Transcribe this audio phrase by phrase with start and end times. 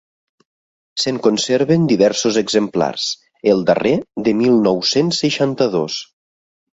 [1.01, 3.05] Se'n conserven diversos exemplars,
[3.53, 3.91] el darrer
[4.29, 5.99] de mil nou-cents seixanta-dos.